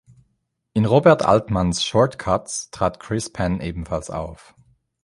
[0.73, 4.55] In Robert Altmans "Short Cuts" trat Chris Penn ebenfalls auf.